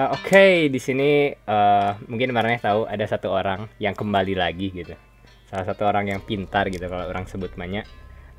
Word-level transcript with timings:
Uh, 0.00 0.16
Oke, 0.16 0.32
okay, 0.32 0.54
di 0.72 0.80
sini 0.80 1.28
uh, 1.28 1.92
mungkin 2.08 2.32
Marneh 2.32 2.56
tahu 2.56 2.88
ada 2.88 3.04
satu 3.04 3.28
orang 3.28 3.68
yang 3.76 3.92
kembali 3.92 4.32
lagi 4.32 4.72
gitu. 4.72 4.96
Salah 5.44 5.68
satu 5.68 5.84
orang 5.84 6.08
yang 6.08 6.24
pintar 6.24 6.72
gitu 6.72 6.88
kalau 6.88 7.04
orang 7.04 7.28
sebut 7.28 7.52
banyak. 7.52 7.84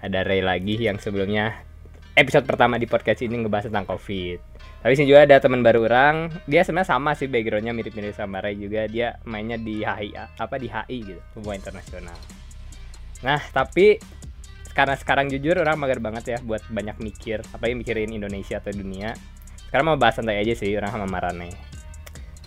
Ada 0.01 0.25
Ray 0.25 0.41
lagi 0.41 0.81
yang 0.81 0.97
sebelumnya 0.97 1.61
episode 2.17 2.49
pertama 2.49 2.81
di 2.81 2.89
podcast 2.89 3.21
ini 3.21 3.45
ngebahas 3.45 3.69
tentang 3.69 3.85
COVID. 3.93 4.41
Tapi 4.81 4.93
sini 4.97 5.13
juga 5.13 5.29
ada 5.29 5.37
teman 5.37 5.61
baru 5.61 5.85
orang. 5.85 6.33
Dia 6.49 6.65
sebenarnya 6.65 6.97
sama 6.97 7.13
sih 7.13 7.29
backgroundnya 7.29 7.77
mirip-mirip 7.77 8.17
sama 8.17 8.41
Ray 8.41 8.57
juga. 8.57 8.89
Dia 8.89 9.21
mainnya 9.29 9.61
di 9.61 9.85
HI 9.85 10.17
apa 10.17 10.57
di 10.57 10.65
HI 10.65 11.13
gitu, 11.13 11.21
hubungan 11.37 11.61
internasional. 11.61 12.17
Nah, 13.21 13.37
tapi 13.53 14.01
karena 14.73 14.97
sekarang 14.97 15.29
jujur 15.29 15.61
orang 15.61 15.77
mager 15.77 16.01
banget 16.01 16.23
ya 16.25 16.37
buat 16.41 16.65
banyak 16.73 16.97
mikir, 16.97 17.45
apalagi 17.53 17.77
mikirin 17.77 18.17
Indonesia 18.17 18.57
atau 18.57 18.73
dunia 18.73 19.13
sekarang 19.71 19.87
mau 19.87 19.95
bahas 19.95 20.19
santai 20.19 20.43
aja 20.43 20.51
sih 20.51 20.75
orang 20.75 20.91
sama 20.91 21.07
Marane 21.07 21.71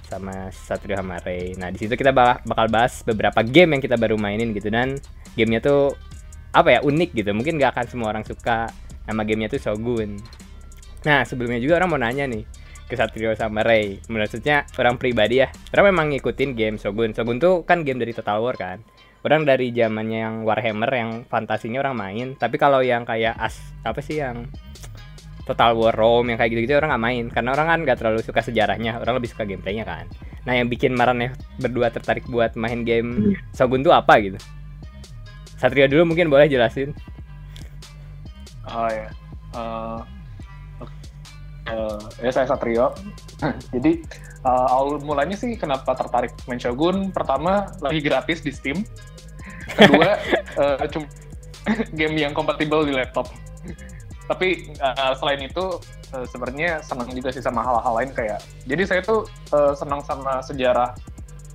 sama 0.05 0.53
Satrio 0.53 0.95
Hamare. 0.95 1.57
Nah 1.59 1.73
di 1.73 1.79
situ 1.81 1.97
kita 1.97 2.15
bakal 2.15 2.67
bahas 2.71 3.03
beberapa 3.03 3.41
game 3.43 3.75
yang 3.75 3.83
kita 3.83 3.97
baru 3.97 4.15
mainin 4.15 4.53
gitu 4.55 4.71
dan 4.71 5.01
gamenya 5.35 5.65
tuh 5.65 5.97
apa 6.55 6.79
ya 6.79 6.81
unik 6.85 7.11
gitu. 7.17 7.35
Mungkin 7.35 7.59
gak 7.59 7.75
akan 7.75 7.87
semua 7.91 8.13
orang 8.15 8.23
suka. 8.23 8.71
Nama 9.05 9.21
gamenya 9.27 9.49
tuh 9.51 9.61
Shogun. 9.61 10.17
Nah 11.05 11.27
sebelumnya 11.27 11.61
juga 11.61 11.83
orang 11.83 11.89
mau 11.91 12.01
nanya 12.01 12.25
nih 12.31 12.47
ke 12.87 12.95
Satrio 12.95 13.35
sama 13.35 13.67
Ray. 13.67 13.99
Maksudnya 14.07 14.69
orang 14.79 15.01
pribadi 15.01 15.43
ya. 15.43 15.49
Orang 15.75 15.91
memang 15.91 16.15
ngikutin 16.15 16.55
game 16.55 16.77
Shogun. 16.79 17.13
Shogun 17.13 17.43
tuh 17.43 17.67
kan 17.67 17.83
game 17.83 17.99
dari 17.99 18.15
Total 18.15 18.39
War 18.39 18.55
kan. 18.55 18.81
Orang 19.25 19.49
dari 19.49 19.73
zamannya 19.73 20.21
yang 20.21 20.35
Warhammer 20.45 20.93
yang 20.93 21.11
fantasinya 21.25 21.81
orang 21.81 21.97
main. 21.97 22.29
Tapi 22.37 22.61
kalau 22.61 22.85
yang 22.85 23.09
kayak 23.09 23.35
as 23.41 23.57
apa 23.81 24.05
sih 24.05 24.21
yang 24.21 24.45
Total 25.45 25.77
War 25.77 25.93
Rome 25.93 26.33
yang 26.33 26.39
kayak 26.41 26.51
gitu-gitu 26.57 26.81
orang 26.81 26.97
nggak 26.97 27.05
main. 27.05 27.25
Karena 27.29 27.51
orang 27.53 27.67
kan 27.69 27.79
nggak 27.85 27.99
terlalu 28.01 28.21
suka 28.25 28.41
sejarahnya. 28.41 28.97
Orang 29.01 29.21
lebih 29.21 29.33
suka 29.33 29.45
gameplaynya 29.45 29.85
kan. 29.85 30.09
Nah 30.49 30.53
yang 30.57 30.69
bikin 30.69 30.97
Marane 30.97 31.37
berdua 31.61 31.93
tertarik 31.93 32.25
buat 32.29 32.57
main 32.57 32.85
game 32.85 33.37
Shogun 33.53 33.85
tuh 33.85 33.93
apa 33.93 34.21
gitu? 34.21 34.41
Satrio 35.61 35.89
dulu 35.89 36.13
mungkin 36.13 36.33
boleh 36.33 36.49
jelasin. 36.49 36.93
Oh 38.65 38.89
ya 38.89 39.09
uh, 39.53 40.01
uh, 41.69 42.01
ya 42.21 42.31
saya 42.33 42.49
Satrio. 42.49 42.93
Jadi 43.77 44.01
uh, 44.45 44.67
awal 44.73 45.01
mulanya 45.05 45.37
sih 45.37 45.57
kenapa 45.57 45.93
tertarik 45.93 46.33
main 46.49 46.61
Shogun? 46.61 47.13
Pertama 47.13 47.69
lagi 47.85 48.01
gratis 48.01 48.41
di 48.41 48.53
Steam. 48.53 48.85
Kedua 49.77 50.17
uh, 50.61 50.85
cuma 50.93 51.09
game 51.99 52.17
yang 52.21 52.37
kompatibel 52.37 52.85
di 52.85 52.93
laptop 52.93 53.33
tapi 54.25 54.73
uh, 54.81 55.13
selain 55.17 55.45
itu 55.45 55.81
uh, 56.17 56.27
sebenarnya 56.29 56.81
senang 56.81 57.13
juga 57.13 57.29
sih 57.29 57.45
sama 57.45 57.61
hal-hal 57.61 57.93
lain 58.01 58.11
kayak 58.17 58.41
jadi 58.65 58.83
saya 58.89 59.01
tuh 59.05 59.29
uh, 59.53 59.77
senang 59.77 60.01
sama 60.01 60.41
sejarah 60.41 60.97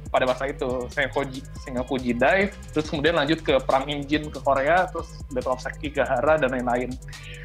pada 0.09 0.25
masa 0.25 0.49
itu. 0.49 0.89
Saya 0.89 1.07
koji 1.13 1.41
Singapuji 1.61 2.17
dive 2.17 2.53
terus 2.73 2.89
kemudian 2.89 3.15
lanjut 3.17 3.39
ke 3.45 3.61
perang 3.61 3.85
engine 3.85 4.27
ke 4.33 4.41
Korea 4.41 4.89
terus 4.89 5.21
Battle 5.29 5.53
of 5.53 5.61
Sekigahara 5.61 6.41
dan 6.41 6.49
lain-lain. 6.53 6.89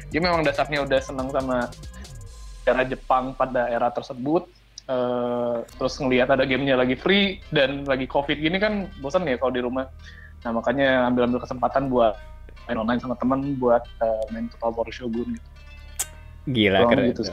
Jadi 0.09 0.19
memang 0.21 0.41
dasarnya 0.41 0.85
udah 0.85 0.99
senang 1.01 1.29
sama 1.29 1.69
sejarah 2.61 2.85
Jepang 2.89 3.37
pada 3.37 3.69
era 3.69 3.89
tersebut. 3.93 4.49
Uh, 4.85 5.65
terus 5.81 5.97
ngelihat 5.97 6.29
ada 6.29 6.45
gamenya 6.45 6.77
lagi 6.77 6.93
free 6.93 7.41
dan 7.49 7.89
lagi 7.89 8.05
covid 8.05 8.37
gini 8.37 8.61
kan 8.61 8.85
bosan 9.01 9.25
ya 9.25 9.37
kalau 9.41 9.53
di 9.53 9.61
rumah. 9.61 9.89
Nah 10.45 10.51
makanya 10.53 11.09
ambil-ambil 11.09 11.41
kesempatan 11.41 11.89
buat 11.89 12.13
main 12.65 12.77
online 12.81 13.01
sama 13.01 13.15
temen 13.17 13.55
buat 13.57 13.83
uh, 14.01 14.25
main 14.33 14.49
Total 14.49 14.71
War 14.73 14.89
Shogun 14.89 15.27
gitu. 15.37 15.47
Gila 16.45 16.79
keren. 16.89 17.09
Gitu 17.13 17.23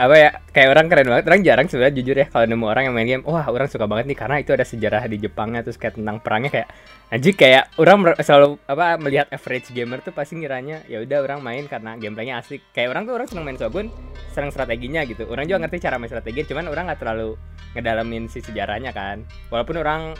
apa 0.00 0.16
ya 0.16 0.30
kayak 0.56 0.68
orang 0.72 0.86
keren 0.88 1.12
banget 1.12 1.24
orang 1.28 1.42
jarang 1.44 1.66
sebenarnya 1.68 1.94
jujur 2.00 2.16
ya 2.16 2.26
kalau 2.32 2.48
nemu 2.48 2.64
orang 2.72 2.88
yang 2.88 2.94
main 2.96 3.04
game 3.04 3.24
wah 3.28 3.44
orang 3.52 3.68
suka 3.68 3.84
banget 3.84 4.08
nih 4.08 4.16
karena 4.16 4.40
itu 4.40 4.56
ada 4.56 4.64
sejarah 4.64 5.04
di 5.04 5.20
Jepangnya 5.20 5.60
terus 5.60 5.76
kayak 5.76 6.00
tentang 6.00 6.24
perangnya 6.24 6.48
kayak 6.48 6.68
anjir 7.12 7.36
kayak 7.36 7.68
orang 7.76 8.16
selalu 8.16 8.56
apa 8.64 8.96
melihat 8.96 9.28
average 9.28 9.68
gamer 9.76 10.00
tuh 10.00 10.16
pasti 10.16 10.40
ngiranya 10.40 10.88
ya 10.88 11.04
udah 11.04 11.20
orang 11.20 11.44
main 11.44 11.68
karena 11.68 12.00
gameplaynya 12.00 12.40
asik 12.40 12.64
kayak 12.72 12.96
orang 12.96 13.04
tuh 13.04 13.12
orang 13.12 13.28
seneng 13.28 13.44
main 13.44 13.60
Shogun 13.60 13.92
seneng 14.32 14.48
strateginya 14.48 15.04
gitu 15.04 15.28
orang 15.28 15.44
juga 15.44 15.68
ngerti 15.68 15.84
cara 15.84 16.00
main 16.00 16.08
strategi 16.08 16.48
cuman 16.48 16.72
orang 16.72 16.84
nggak 16.88 17.00
terlalu 17.04 17.36
ngedalamin 17.76 18.24
si 18.32 18.40
sejarahnya 18.40 18.96
kan 18.96 19.28
walaupun 19.52 19.84
orang 19.84 20.16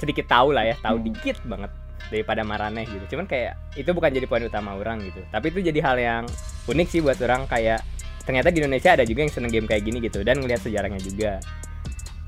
sedikit 0.00 0.24
tahu 0.24 0.56
lah 0.56 0.64
ya 0.64 0.76
tahu 0.80 0.96
hmm. 0.96 1.04
dikit 1.04 1.36
banget 1.44 1.68
daripada 2.08 2.46
Maraneh 2.46 2.86
gitu. 2.86 3.16
Cuman 3.16 3.26
kayak 3.26 3.58
itu 3.74 3.90
bukan 3.90 4.10
jadi 4.14 4.26
poin 4.30 4.44
utama 4.46 4.78
orang 4.78 5.02
gitu. 5.02 5.20
Tapi 5.28 5.50
itu 5.50 5.60
jadi 5.60 5.80
hal 5.82 5.96
yang 5.98 6.24
unik 6.70 6.88
sih 6.88 7.00
buat 7.02 7.18
orang 7.20 7.44
kayak 7.50 7.82
ternyata 8.24 8.52
di 8.52 8.60
Indonesia 8.60 8.92
ada 8.92 9.04
juga 9.08 9.24
yang 9.24 9.32
seneng 9.32 9.52
game 9.52 9.66
kayak 9.66 9.82
gini 9.88 9.98
gitu 10.04 10.20
dan 10.20 10.40
ngelihat 10.40 10.60
sejarahnya 10.60 11.00
juga. 11.00 11.40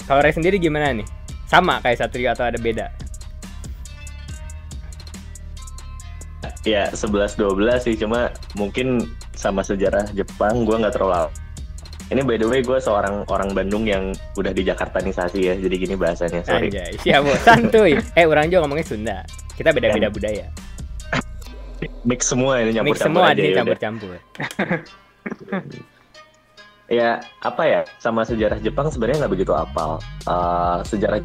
Kalau 0.08 0.20
Ray 0.24 0.32
sendiri 0.32 0.56
gimana 0.56 0.96
nih? 0.96 1.06
Sama 1.46 1.82
kayak 1.82 1.98
Satrio 2.00 2.30
atau 2.32 2.46
ada 2.46 2.58
beda? 2.58 2.88
Ya 6.66 6.92
11 6.92 7.40
12 7.40 7.84
sih 7.88 7.96
cuma 7.96 8.32
mungkin 8.52 9.08
sama 9.32 9.64
sejarah 9.64 10.12
Jepang 10.12 10.68
gue 10.68 10.76
nggak 10.76 10.92
terlalu 10.92 11.32
ini 12.10 12.20
by 12.26 12.36
the 12.36 12.46
way 12.46 12.60
gue 12.60 12.78
seorang 12.82 13.22
orang 13.30 13.54
Bandung 13.54 13.86
yang 13.86 14.10
udah 14.34 14.50
di 14.50 14.66
Jakartanisasi 14.66 15.40
ya 15.40 15.54
jadi 15.54 15.74
gini 15.78 15.94
bahasanya 15.94 16.42
sorry 16.42 16.70
Anjay, 16.70 16.92
siap 17.02 17.22
santuy 17.46 17.98
eh 18.18 18.26
orang 18.26 18.50
juga 18.50 18.66
ngomongnya 18.66 18.86
Sunda 18.86 19.18
kita 19.60 19.76
beda-beda 19.76 20.08
budaya. 20.08 20.48
Mix 22.00 22.32
semua 22.32 22.64
ini 22.64 22.80
nyampur 22.80 22.96
Mix 22.96 23.04
semua 23.04 23.24
aja 23.32 23.42
ya 23.44 23.60
campur-campur. 23.60 24.16
ya 27.00 27.20
apa 27.44 27.62
ya 27.68 27.80
sama 28.00 28.24
sejarah 28.24 28.56
Jepang 28.64 28.88
sebenarnya 28.88 29.28
nggak 29.28 29.34
begitu 29.36 29.52
apal. 29.52 30.00
Uh, 30.24 30.80
sejarah 30.88 31.20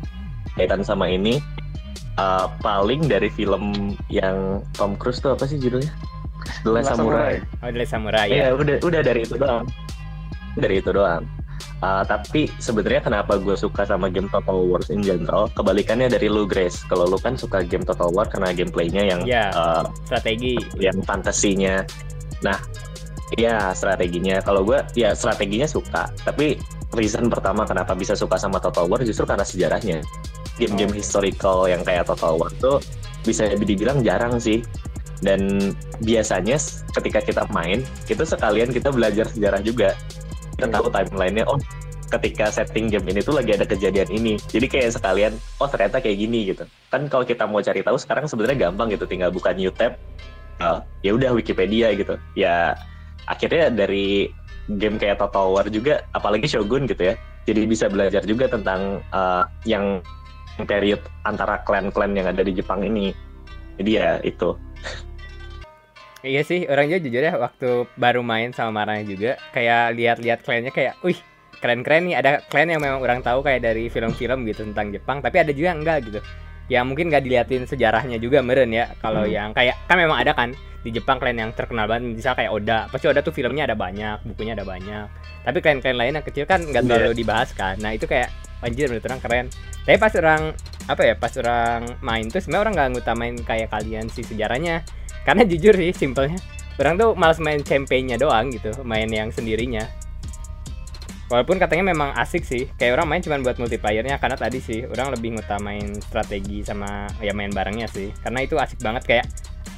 kaitan 0.59 0.84
sama 0.84 1.07
ini 1.07 1.40
uh, 2.19 2.52
paling 2.59 3.07
dari 3.07 3.31
film 3.31 3.96
yang 4.12 4.59
Tom 4.75 5.00
Cruise 5.00 5.23
tuh 5.23 5.31
apa 5.31 5.47
sih 5.47 5.56
judulnya? 5.56 5.96
The 6.67 6.75
Last 6.75 6.91
Samurai. 6.91 7.40
Samurai. 7.40 7.63
Oh, 7.63 7.72
The 7.72 7.79
Last 7.79 7.91
Samurai 7.96 8.25
ya. 8.28 8.35
Ya 8.35 8.47
udah 8.52 8.78
udah 8.84 9.00
dari 9.00 9.23
itu 9.23 9.40
doang. 9.40 9.63
Dari 10.55 10.79
itu 10.79 10.91
doang. 10.91 11.23
Uh, 11.83 12.03
tapi 12.07 12.51
sebenarnya 12.59 13.03
kenapa 13.03 13.39
gue 13.39 13.55
suka 13.55 13.88
sama 13.88 14.07
game 14.11 14.27
Total 14.31 14.55
War 14.55 14.81
in 14.91 15.03
general, 15.03 15.51
kebalikannya 15.53 16.07
dari 16.11 16.27
lu 16.27 16.47
Grace. 16.47 16.83
Kalau 16.88 17.07
lu 17.07 17.19
kan 17.19 17.35
suka 17.35 17.63
game 17.63 17.83
Total 17.83 18.11
War 18.11 18.27
karena 18.27 18.51
gameplaynya 18.55 19.03
yang 19.03 19.21
yeah, 19.27 19.51
uh, 19.55 19.83
strategi, 20.07 20.59
yang 20.79 20.99
fantasinya. 21.03 21.83
Nah, 22.43 22.57
ya 23.35 23.71
strateginya. 23.75 24.39
Kalau 24.43 24.63
gue 24.67 24.79
ya 24.95 25.16
strateginya 25.16 25.67
suka, 25.67 26.11
tapi 26.23 26.59
reason 26.95 27.27
pertama 27.27 27.67
kenapa 27.67 27.91
bisa 27.95 28.16
suka 28.16 28.39
sama 28.39 28.59
Total 28.59 28.87
War 28.87 29.03
justru 29.03 29.27
karena 29.27 29.43
sejarahnya. 29.43 29.99
Game-game 30.55 30.95
oh. 30.95 30.97
historical 30.97 31.67
yang 31.67 31.83
kayak 31.83 32.07
Total 32.07 32.35
War 32.39 32.51
tuh 32.59 32.79
bisa 33.27 33.51
dibilang 33.51 33.99
jarang 34.03 34.39
sih. 34.39 34.63
Dan 35.23 35.72
biasanya 36.03 36.59
ketika 36.99 37.23
kita 37.23 37.43
main, 37.51 37.81
itu 38.07 38.23
sekalian 38.23 38.69
kita 38.69 38.91
belajar 38.91 39.25
sejarah 39.31 39.63
juga 39.63 39.95
kita 40.55 40.71
tahu 40.71 40.88
timelinenya 40.88 41.43
oh 41.45 41.59
ketika 42.05 42.47
setting 42.53 42.88
game 42.88 43.05
ini 43.11 43.19
tuh 43.19 43.35
lagi 43.35 43.57
ada 43.57 43.67
kejadian 43.67 44.07
ini. 44.07 44.39
Jadi 44.39 44.66
kayak 44.71 44.95
sekalian 44.95 45.33
oh 45.59 45.67
ternyata 45.67 45.99
kayak 45.99 46.17
gini 46.17 46.53
gitu. 46.53 46.63
Kan 46.88 47.11
kalau 47.11 47.27
kita 47.27 47.43
mau 47.43 47.59
cari 47.59 47.83
tahu 47.83 47.97
sekarang 47.99 48.25
sebenarnya 48.29 48.69
gampang 48.69 48.93
gitu. 48.93 49.05
Tinggal 49.09 49.33
buka 49.33 49.51
new 49.51 49.69
tab 49.73 49.99
uh, 50.63 50.79
ya 51.03 51.11
udah 51.13 51.35
Wikipedia 51.35 51.91
gitu. 51.97 52.16
Ya 52.38 52.79
akhirnya 53.27 53.73
dari 53.73 54.31
game 54.71 54.97
kayak 54.97 55.21
Total 55.21 55.45
War 55.51 55.67
juga 55.67 56.05
apalagi 56.16 56.47
Shogun 56.47 56.87
gitu 56.87 57.11
ya. 57.11 57.16
Jadi 57.45 57.61
bisa 57.69 57.85
belajar 57.91 58.25
juga 58.25 58.49
tentang 58.49 59.03
uh, 59.13 59.45
yang 59.67 60.01
period 60.66 61.03
antara 61.27 61.59
klan-klan 61.67 62.16
yang 62.16 62.31
ada 62.31 62.41
di 62.41 62.55
Jepang 62.55 62.81
ini. 62.81 63.11
Jadi 63.75 63.91
ya 63.91 64.23
itu 64.23 64.55
Iya 66.25 66.41
sih, 66.41 66.66
orang 66.66 66.90
juga 66.90 66.99
jujur 67.05 67.22
ya 67.22 67.34
waktu 67.38 67.85
baru 68.02 68.26
main 68.26 68.49
sama 68.49 68.82
Maranya 68.82 69.05
juga 69.05 69.32
kayak 69.53 69.94
lihat-lihat 69.94 70.41
klannya 70.41 70.73
kayak, 70.73 70.97
wih 71.05 71.22
keren-keren 71.61 72.09
nih 72.09 72.16
ada 72.17 72.41
klan 72.49 72.66
yang 72.66 72.82
memang 72.82 72.97
orang 72.97 73.22
tahu 73.22 73.46
kayak 73.46 73.61
dari 73.61 73.94
film-film 73.94 74.41
gitu 74.49 74.66
tentang 74.66 74.90
Jepang, 74.90 75.22
tapi 75.22 75.38
ada 75.38 75.53
juga 75.53 75.78
yang 75.78 75.85
enggak 75.85 75.97
gitu. 76.09 76.20
Ya 76.66 76.82
mungkin 76.82 77.14
nggak 77.14 77.29
diliatin 77.29 77.70
sejarahnya 77.70 78.17
juga 78.17 78.41
meren 78.41 78.73
ya. 78.73 78.90
Kalau 78.97 79.22
hmm. 79.22 79.34
yang 79.38 79.49
kayak 79.53 79.78
kan 79.85 80.02
memang 80.02 80.17
ada 80.17 80.34
kan 80.34 80.49
di 80.82 80.90
Jepang 80.90 81.22
klan 81.22 81.38
yang 81.38 81.53
terkenal 81.53 81.85
banget 81.85 82.17
bisa 82.17 82.34
kayak 82.34 82.49
Oda. 82.49 82.90
Pasti 82.90 83.05
Oda 83.05 83.22
tuh 83.22 83.29
filmnya 83.29 83.70
ada 83.70 83.78
banyak, 83.78 84.26
bukunya 84.26 84.58
ada 84.58 84.66
banyak. 84.66 85.05
Tapi 85.46 85.58
klan-klan 85.61 85.94
lain 85.94 86.17
yang 86.17 86.26
kecil 86.26 86.49
kan 86.49 86.66
nggak 86.66 86.90
terlalu 86.90 87.14
yeah. 87.14 87.20
dibahas 87.22 87.49
kan. 87.53 87.78
Nah 87.78 87.94
itu 87.94 88.09
kayak 88.09 88.34
anjir 88.66 88.90
menurut 88.90 89.05
orang 89.05 89.22
keren. 89.22 89.46
Tapi 89.85 89.97
pas 90.02 90.14
orang 90.17 90.41
apa 90.90 91.02
ya 91.02 91.14
pas 91.17 91.34
orang 91.38 91.82
main 92.02 92.26
tuh 92.29 92.41
sebenarnya 92.41 92.61
orang 92.66 92.73
nggak 92.73 92.90
ngutamain 92.97 93.35
kayak 93.46 93.70
kalian 93.70 94.05
si 94.09 94.22
sejarahnya 94.26 94.85
karena 95.25 95.43
jujur 95.43 95.73
sih 95.73 95.91
simpelnya. 95.91 96.37
Orang 96.75 96.99
tuh 96.99 97.16
malas 97.16 97.39
main 97.39 97.63
campaignnya 97.63 98.19
doang 98.19 98.51
gitu 98.51 98.72
main 98.85 99.07
yang 99.07 99.31
sendirinya. 99.31 99.83
Walaupun 101.25 101.57
katanya 101.57 101.89
memang 101.89 102.13
asik 102.13 102.45
sih 102.45 102.69
kayak 102.77 103.01
orang 103.01 103.07
main 103.09 103.22
cuma 103.25 103.41
buat 103.41 103.57
multiplayernya 103.57 104.22
karena 104.22 104.37
tadi 104.37 104.61
sih 104.61 104.85
orang 104.85 105.09
lebih 105.09 105.33
ngutamain 105.33 105.97
strategi 105.97 106.61
sama 106.61 107.09
ya 107.17 107.33
main 107.33 107.49
barengnya 107.49 107.89
sih. 107.89 108.13
Karena 108.22 108.45
itu 108.45 108.59
asik 108.61 108.77
banget 108.83 109.03
kayak 109.09 109.25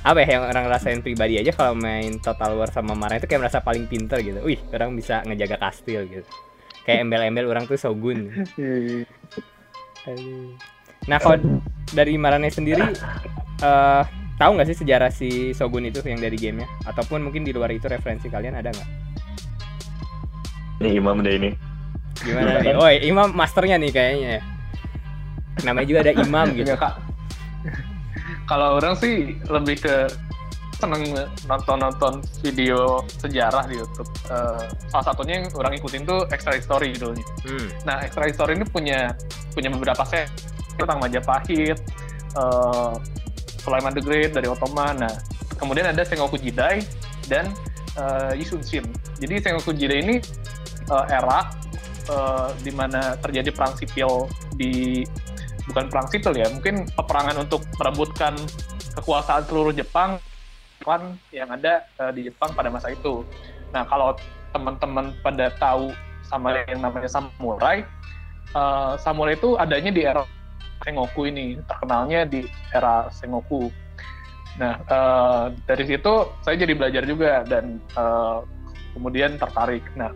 apa 0.03 0.19
ya 0.23 0.39
yang 0.39 0.43
orang 0.47 0.65
rasain 0.67 0.99
pribadi 0.99 1.39
aja 1.39 1.55
kalau 1.55 1.73
main 1.75 2.19
Total 2.19 2.51
War 2.55 2.67
sama 2.67 2.95
Mara 2.95 3.15
itu 3.15 3.31
kayak 3.31 3.47
merasa 3.47 3.63
paling 3.63 3.87
pinter 3.87 4.19
gitu. 4.19 4.43
Wih 4.43 4.59
orang 4.75 4.91
bisa 4.97 5.23
ngejaga 5.23 5.55
kastil 5.55 6.03
gitu. 6.11 6.27
Kayak 6.83 7.07
embel-embel 7.07 7.47
orang 7.47 7.63
tuh 7.69 7.79
shogun. 7.79 8.27
Nah 11.07 11.19
kalau 11.19 11.39
dari 11.91 12.15
Marane 12.15 12.47
sendiri 12.47 12.83
eh 13.59 14.03
tahu 14.37 14.51
nggak 14.57 14.67
sih 14.69 14.77
sejarah 14.77 15.09
si 15.09 15.51
shogun 15.57 15.89
itu 15.89 16.01
yang 16.05 16.21
dari 16.21 16.37
gamenya 16.37 16.69
ataupun 16.85 17.25
mungkin 17.25 17.41
di 17.41 17.51
luar 17.51 17.73
itu 17.73 17.89
referensi 17.89 18.29
kalian 18.29 18.57
ada 18.57 18.69
nggak 18.69 18.89
Ini 20.77 20.89
Imam 20.93 21.17
deh 21.25 21.33
ini. 21.35 21.51
gimana 22.17 22.61
nih 22.65 22.73
oh 22.73 22.89
imam 22.89 23.29
masternya 23.33 23.77
nih 23.77 23.93
kayaknya 23.93 24.29
ya 24.37 24.43
namanya 25.65 25.85
juga 25.89 25.99
ada 26.05 26.13
imam 26.21 26.47
gitu 26.53 26.73
Kak. 26.77 26.93
Kalau 28.47 28.77
orang 28.79 28.93
sih 28.97 29.35
lebih 29.49 29.81
ke 29.81 30.07
seneng 30.77 31.01
nonton-nonton 31.49 32.21
video 32.45 33.01
sejarah 33.17 33.65
di 33.65 33.81
YouTube. 33.81 34.09
Eh, 34.29 34.63
salah 34.93 35.05
satunya 35.09 35.41
yang 35.41 35.45
orang 35.57 35.73
ikutin 35.73 36.05
tuh 36.05 36.29
Extra 36.29 36.53
History 36.53 36.93
judulnya. 36.93 37.25
hmm. 37.43 37.67
Nah, 37.83 38.05
Extra 38.05 38.29
History 38.29 38.53
ini 38.55 38.65
punya 38.69 39.11
punya 39.51 39.73
beberapa 39.73 40.05
set 40.05 40.29
tentang 40.77 41.01
Majapahit, 41.01 41.81
uh, 42.37 42.93
Sulaiman 43.67 43.91
the 43.91 43.99
Great 43.99 44.31
dari 44.31 44.47
Ottoman. 44.47 45.03
Nah, 45.03 45.11
kemudian 45.59 45.91
ada 45.91 46.07
Sengoku 46.07 46.39
Jidai 46.39 46.87
dan 47.27 47.51
uh, 47.99 48.31
Yisun 48.31 48.63
Shin. 48.63 48.87
Jadi 49.19 49.43
Sengoku 49.43 49.75
Jidai 49.75 49.99
ini 49.99 50.15
uh, 50.87 51.03
era 51.11 51.51
uh, 52.07 52.55
di 52.63 52.71
mana 52.71 53.19
terjadi 53.19 53.51
perang 53.51 53.75
sipil 53.75 54.31
di 54.55 55.03
bukan 55.67 55.91
perang 55.91 56.07
sipil 56.07 56.31
ya, 56.31 56.47
mungkin 56.47 56.87
peperangan 56.95 57.43
untuk 57.43 57.67
merebutkan 57.75 58.39
kekuasaan 58.95 59.43
seluruh 59.43 59.75
Jepang 59.75 60.15
yang 61.35 61.51
ada 61.51 61.83
uh, 61.99 62.15
di 62.15 62.31
Jepang 62.31 62.55
pada 62.55 62.71
masa 62.71 62.95
itu. 62.95 63.27
Nah, 63.75 63.83
kalau 63.83 64.15
teman-teman 64.55 65.11
pada 65.19 65.51
tahu 65.59 65.91
sama 66.23 66.55
yang 66.71 66.79
namanya 66.79 67.11
samurai, 67.11 67.83
uh, 68.55 68.95
samurai 68.95 69.35
itu 69.35 69.59
adanya 69.59 69.91
di 69.91 70.07
era 70.07 70.23
Sengoku 70.85 71.29
ini, 71.29 71.57
terkenalnya 71.65 72.27
di 72.27 72.45
era 72.73 73.09
Sengoku. 73.09 73.69
Nah, 74.57 74.81
uh, 74.89 75.53
dari 75.69 75.85
situ 75.85 76.13
saya 76.41 76.57
jadi 76.57 76.73
belajar 76.73 77.03
juga 77.05 77.45
dan 77.45 77.77
uh, 77.93 78.41
kemudian 78.97 79.37
tertarik. 79.37 79.85
Nah, 79.93 80.09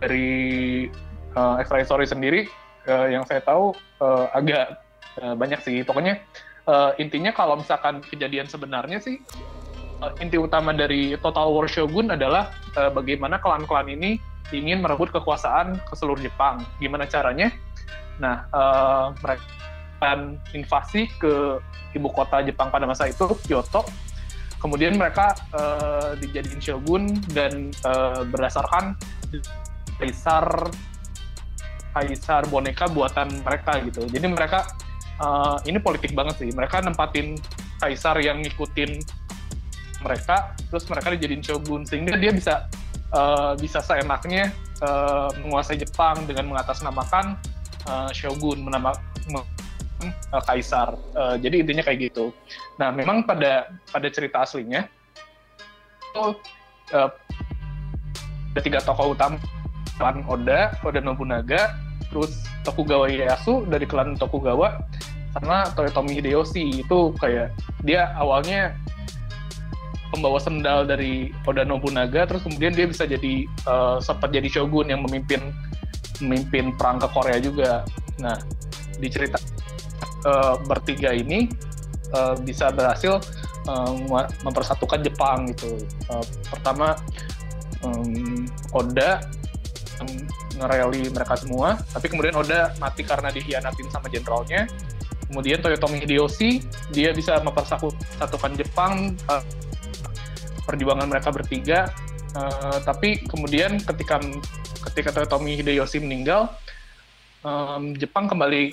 dari 0.00 0.88
uh, 1.36 1.60
extra 1.60 1.80
history 1.80 2.08
sendiri 2.08 2.40
uh, 2.88 3.08
yang 3.08 3.24
saya 3.28 3.44
tahu 3.44 3.76
uh, 4.00 4.32
agak 4.32 4.80
uh, 5.20 5.36
banyak 5.36 5.60
sih. 5.60 5.84
Pokoknya 5.84 6.24
uh, 6.64 6.96
intinya 6.96 7.36
kalau 7.36 7.60
misalkan 7.60 8.00
kejadian 8.00 8.48
sebenarnya 8.48 8.96
sih 9.00 9.20
uh, 10.00 10.12
inti 10.24 10.40
utama 10.40 10.72
dari 10.72 11.16
Total 11.20 11.48
War 11.52 11.68
Shogun 11.68 12.12
adalah 12.12 12.52
uh, 12.80 12.88
bagaimana 12.88 13.36
klan-klan 13.40 13.92
ini 13.92 14.16
ingin 14.54 14.80
merebut 14.80 15.10
kekuasaan 15.10 15.80
ke 15.84 15.94
seluruh 15.98 16.22
Jepang. 16.22 16.62
Gimana 16.78 17.04
caranya? 17.04 17.50
Nah, 18.16 18.48
uh, 18.54 19.12
mereka 19.20 19.44
akan 19.96 20.36
invasi 20.52 21.08
ke 21.16 21.56
ibu 21.96 22.08
kota 22.12 22.44
Jepang 22.44 22.68
pada 22.68 22.84
masa 22.84 23.08
itu, 23.08 23.24
Kyoto. 23.48 23.84
Kemudian 24.60 24.96
mereka 24.96 25.36
uh, 25.52 26.16
dijadiin 26.16 26.60
shogun 26.60 27.16
dan 27.32 27.72
uh, 27.84 28.24
berdasarkan 28.28 28.96
kaisar 30.00 30.72
kaisar 31.96 32.44
boneka 32.52 32.88
buatan 32.92 33.32
mereka 33.40 33.80
gitu. 33.84 34.04
Jadi 34.08 34.26
mereka 34.28 34.68
uh, 35.20 35.56
ini 35.64 35.80
politik 35.80 36.12
banget 36.12 36.40
sih. 36.40 36.48
Mereka 36.52 36.84
nempatin 36.84 37.40
kaisar 37.80 38.20
yang 38.20 38.40
ngikutin 38.44 39.00
mereka, 40.04 40.56
terus 40.68 40.84
mereka 40.92 41.12
dijadiin 41.16 41.44
shogun 41.44 41.84
sehingga 41.88 42.20
dia 42.20 42.32
bisa 42.32 42.68
uh, 43.12 43.56
bisa 43.56 43.80
seenaknya 43.80 44.52
uh, 44.84 45.32
menguasai 45.40 45.80
Jepang 45.80 46.24
dengan 46.28 46.52
mengatasnamakan 46.52 47.36
uh, 47.88 48.10
shogun, 48.12 48.60
menama 48.64 48.92
uh, 50.04 50.42
kaisar. 50.44 50.96
Uh, 51.16 51.36
jadi 51.40 51.62
intinya 51.62 51.84
kayak 51.84 52.12
gitu. 52.12 52.34
Nah, 52.80 52.92
memang 52.92 53.24
pada 53.24 53.70
pada 53.90 54.08
cerita 54.10 54.44
aslinya 54.44 54.88
itu 56.12 56.24
uh, 56.96 57.10
ada 58.56 58.60
tiga 58.64 58.80
tokoh 58.80 59.12
utama 59.12 59.36
klan 59.96 60.24
Oda, 60.28 60.76
Oda 60.84 61.00
Nobunaga, 61.00 61.76
terus 62.12 62.36
Tokugawa 62.64 63.08
Ieyasu 63.08 63.64
dari 63.68 63.88
klan 63.88 64.16
Tokugawa, 64.16 64.80
sama 65.36 65.68
Toyotomi 65.76 66.20
Hideyoshi 66.20 66.84
itu 66.84 67.12
kayak 67.20 67.52
dia 67.84 68.12
awalnya 68.16 68.76
pembawa 70.12 70.40
sendal 70.40 70.88
dari 70.88 71.32
Oda 71.44 71.64
Nobunaga, 71.64 72.24
terus 72.24 72.44
kemudian 72.44 72.72
dia 72.72 72.86
bisa 72.88 73.04
jadi 73.04 73.44
uh, 73.68 74.00
sempat 74.00 74.32
jadi 74.32 74.48
shogun 74.48 74.88
yang 74.88 75.04
memimpin 75.04 75.52
memimpin 76.24 76.72
perang 76.76 76.96
ke 76.96 77.08
Korea 77.12 77.36
juga. 77.40 77.84
Nah, 78.16 78.36
di 78.96 79.08
cerita 79.12 79.36
uh, 80.24 80.56
bertiga 80.64 81.12
ini 81.12 81.50
uh, 82.16 82.38
bisa 82.40 82.72
berhasil 82.72 83.20
uh, 83.68 83.92
mempersatukan 84.46 85.02
Jepang 85.04 85.50
gitu. 85.52 85.76
Uh, 86.08 86.24
pertama 86.48 86.96
um, 87.82 88.46
Oda 88.72 89.20
ngereli 90.56 91.12
mereka 91.12 91.36
semua, 91.36 91.76
tapi 91.92 92.08
kemudian 92.08 92.32
Oda 92.36 92.72
mati 92.80 93.04
karena 93.04 93.28
dihianatin 93.28 93.92
sama 93.92 94.08
jenderalnya. 94.08 94.64
Kemudian 95.26 95.58
Toyotomi 95.58 96.00
Hideyoshi 96.00 96.62
dia 96.94 97.10
bisa 97.10 97.42
mempersatukan 97.42 98.52
Jepang 98.56 99.12
uh, 99.26 99.42
perjuangan 100.64 101.06
mereka 101.10 101.34
bertiga. 101.34 101.90
Uh, 102.36 102.78
tapi 102.84 103.24
kemudian 103.26 103.80
ketika 103.80 104.20
ketika 104.92 105.08
Toyotomi 105.12 105.58
Hideyoshi 105.58 105.98
meninggal, 105.98 106.52
um, 107.42 107.92
Jepang 107.98 108.30
kembali 108.30 108.70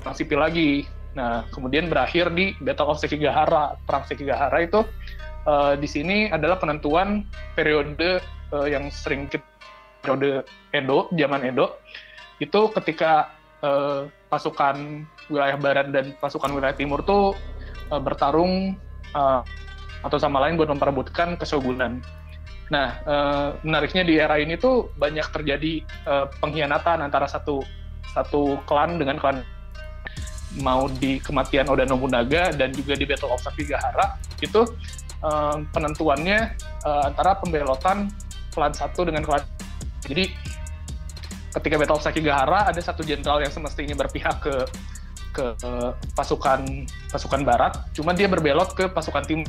perang 0.00 0.16
sipil 0.16 0.38
lagi. 0.40 0.70
Nah, 1.16 1.48
kemudian 1.50 1.90
berakhir 1.90 2.30
di 2.30 2.54
Battle 2.62 2.94
of 2.94 3.02
Sekigahara. 3.02 3.74
Perang 3.88 4.06
Sekigahara 4.06 4.62
itu 4.62 4.86
uh, 5.48 5.74
di 5.74 5.88
sini 5.88 6.30
adalah 6.30 6.60
penentuan 6.60 7.26
periode 7.58 8.22
uh, 8.54 8.66
yang 8.68 8.86
sering 8.92 9.26
kita 9.26 9.44
periode 9.98 10.46
Edo, 10.70 11.10
zaman 11.10 11.42
Edo, 11.42 11.74
itu 12.38 12.70
ketika 12.70 13.34
uh, 13.66 14.06
pasukan 14.30 15.04
wilayah 15.26 15.58
barat 15.58 15.90
dan 15.90 16.14
pasukan 16.22 16.54
wilayah 16.54 16.76
timur 16.76 17.02
tuh 17.02 17.34
uh, 17.90 18.00
bertarung 18.00 18.78
uh, 19.12 19.42
atau 20.06 20.18
sama 20.22 20.38
lain 20.38 20.54
buat 20.54 20.70
memperebutkan 20.70 21.34
keshogunan. 21.34 21.98
Nah, 22.70 23.00
uh, 23.08 23.48
menariknya 23.66 24.06
di 24.06 24.20
era 24.20 24.38
ini 24.38 24.54
tuh 24.54 24.92
banyak 25.00 25.26
terjadi 25.34 25.82
uh, 26.06 26.30
pengkhianatan 26.38 27.02
antara 27.02 27.26
satu 27.26 27.64
satu 28.12 28.60
klan 28.68 29.00
dengan 29.00 29.18
klan 29.18 29.42
mau 30.60 30.88
di 30.88 31.20
kematian 31.20 31.68
Oda 31.68 31.84
Nobunaga 31.84 32.50
dan 32.56 32.72
juga 32.72 32.96
di 32.96 33.04
Battle 33.04 33.32
of 33.32 33.44
Sekigahara 33.44 34.16
itu 34.40 34.64
uh, 35.20 35.60
penentuannya 35.70 36.56
uh, 36.88 37.12
antara 37.12 37.36
pembelotan 37.36 38.08
klan 38.56 38.72
satu 38.72 39.04
dengan 39.04 39.22
klan 39.28 39.44
jadi 40.08 40.32
ketika 41.60 41.76
Battle 41.76 42.00
of 42.00 42.04
Sekigahara 42.04 42.68
ada 42.68 42.80
satu 42.80 43.04
jenderal 43.04 43.44
yang 43.44 43.52
semestinya 43.52 43.96
berpihak 43.98 44.40
ke 44.40 44.54
ke 45.38 45.44
uh, 45.62 45.92
pasukan 46.18 46.88
pasukan 47.12 47.46
barat, 47.46 47.72
cuman 47.94 48.18
dia 48.18 48.26
berbelot 48.26 48.74
ke 48.74 48.90
pasukan 48.90 49.22
timur. 49.22 49.46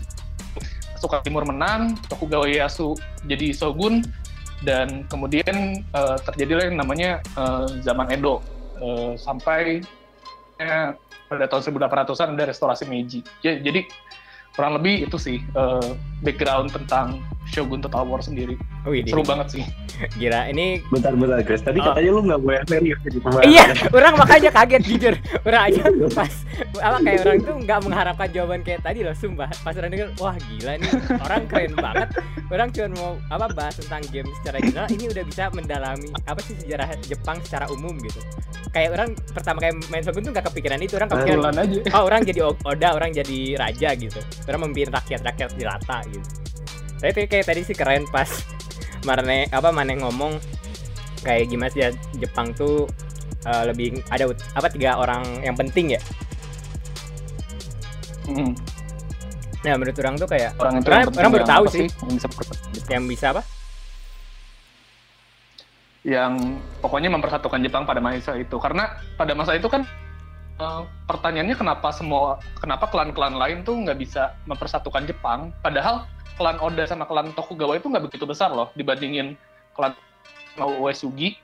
Pasukan 1.00 1.24
timur 1.24 1.44
menang, 1.48 1.96
Tokugawa 2.12 2.44
Ieyasu 2.46 2.92
jadi 3.24 3.56
shogun 3.56 4.04
dan 4.68 5.08
kemudian 5.08 5.80
uh, 5.96 6.20
terjadilah 6.28 6.68
yang 6.68 6.78
namanya 6.84 7.24
uh, 7.40 7.64
zaman 7.80 8.12
Edo 8.12 8.44
uh, 8.84 9.16
sampai 9.16 9.80
uh, 10.60 10.96
pada 11.30 11.46
tahun 11.48 11.62
1800-an 11.76 12.36
ada 12.36 12.46
restorasi 12.50 12.84
Meiji. 12.90 13.24
Jadi 13.42 13.88
kurang 14.54 14.76
lebih 14.82 15.08
itu 15.08 15.16
sih 15.16 15.40
uh, 15.56 15.96
background 16.26 16.74
tentang 16.76 17.24
Shogun 17.50 17.80
Total 17.80 18.04
War 18.04 18.22
sendiri. 18.22 18.56
Oh, 18.86 18.94
ini. 18.94 19.10
Seru 19.10 19.22
banget 19.22 19.48
sih. 19.52 19.64
Gila, 20.20 20.48
ini 20.48 20.80
Bentar-bentar, 20.88 21.44
Chris. 21.44 21.60
Tadi 21.60 21.78
Oh. 21.78 21.92
katanya 21.92 22.12
lu 22.12 22.22
nggak 22.24 22.40
boleh 22.40 22.60
serius 22.66 23.00
jadi 23.02 23.18
pembahasan. 23.20 23.50
Iya, 23.50 23.66
orang 23.92 24.14
makanya 24.16 24.50
kaget 24.54 24.84
jujur. 24.86 25.14
Orang 25.42 25.62
aja 25.66 25.82
pas 26.12 26.34
apa 26.80 26.98
kayak 27.02 27.20
orang 27.24 27.40
tuh 27.42 27.56
nggak 27.60 27.80
mengharapkan 27.84 28.28
jawaban 28.30 28.60
kayak 28.62 28.82
tadi 28.82 29.00
loh, 29.02 29.14
sumpah. 29.14 29.50
Pas 29.60 29.74
orang 29.74 29.90
denger, 29.90 30.08
wah 30.18 30.36
gila 30.38 30.74
nih, 30.76 30.92
orang 31.20 31.42
keren 31.48 31.74
banget. 31.74 32.08
Orang 32.48 32.68
cuma 32.70 32.88
mau 32.94 33.12
apa 33.30 33.46
bahas 33.52 33.76
tentang 33.76 34.02
game 34.10 34.30
secara 34.40 34.58
general, 34.60 34.88
ini 34.90 35.06
udah 35.08 35.24
bisa 35.24 35.44
mendalami 35.52 36.08
apa 36.24 36.40
sih 36.42 36.56
sejarah 36.58 36.88
Jepang 37.02 37.38
secara 37.42 37.66
umum 37.70 37.94
gitu. 38.00 38.20
Kayak 38.70 38.90
orang 38.96 39.10
pertama 39.30 39.58
kayak 39.60 39.76
main 39.90 40.04
Shogun 40.04 40.22
tuh 40.22 40.32
nggak 40.32 40.46
kepikiran 40.48 40.80
itu, 40.80 40.94
orang 40.96 41.10
kepikiran 41.10 41.54
aja. 41.56 41.80
oh 41.92 42.04
orang 42.06 42.22
jadi 42.22 42.40
Oda, 42.46 42.90
orang 42.94 43.10
jadi 43.12 43.38
raja 43.56 43.90
gitu. 43.96 44.20
Orang 44.46 44.60
memimpin 44.64 44.94
rakyat-rakyat 44.94 45.50
di 45.56 45.64
rata 45.66 45.98
gitu. 46.08 46.28
Tapi 47.00 47.12
kayak, 47.16 47.30
kayak 47.32 47.46
tadi 47.48 47.62
sih 47.64 47.76
keren 47.76 48.04
pas 48.08 48.28
Marne 49.08 49.48
apa 49.50 49.72
Mane 49.72 49.96
ngomong 49.98 50.36
kayak 51.24 51.48
gimana 51.48 51.72
sih 51.72 51.82
ya 51.84 51.90
Jepang 52.20 52.52
tuh 52.52 52.88
eh, 53.48 53.64
lebih 53.68 54.04
ada 54.12 54.28
apa 54.56 54.68
tiga 54.68 55.00
orang 55.00 55.24
yang 55.42 55.56
penting 55.56 55.96
ya. 55.96 56.02
Hmm. 58.28 58.52
Nah 59.60 59.74
menurut 59.76 59.96
orang 60.00 60.16
tuh 60.16 60.28
kayak 60.28 60.56
Orang 60.56 60.80
itu 60.80 60.88
Orang- 60.88 61.04
yang 61.08 61.20
orang 61.20 61.32
baru 61.34 61.46
tahu 61.48 61.64
sih. 61.72 61.88
Yang 61.88 62.12
bisa 62.16 62.28
ber- 62.32 62.62
yang 62.92 63.04
bisa 63.08 63.28
apa? 63.36 63.44
yang 66.00 66.56
pokoknya 66.80 67.12
mempersatukan 67.12 67.60
Jepang 67.60 67.84
pada 67.84 68.00
masa 68.00 68.40
itu 68.40 68.56
karena 68.56 68.88
pada 69.20 69.36
masa 69.36 69.60
itu 69.60 69.68
kan 69.68 69.84
uh, 70.60 70.84
pertanyaannya 71.08 71.56
kenapa 71.56 71.90
semua 71.96 72.38
kenapa 72.60 72.86
klan-klan 72.92 73.36
lain 73.36 73.64
tuh 73.64 73.74
nggak 73.80 73.98
bisa 73.98 74.36
mempersatukan 74.46 75.08
Jepang? 75.08 75.56
Padahal 75.64 76.06
klan 76.36 76.60
Oda 76.60 76.86
sama 76.86 77.08
klan 77.08 77.32
Tokugawa 77.34 77.80
itu 77.80 77.88
nggak 77.90 78.12
begitu 78.12 78.28
besar 78.28 78.52
loh 78.54 78.70
dibandingin 78.76 79.40
klan 79.74 79.96
Uesugi. 80.60 81.40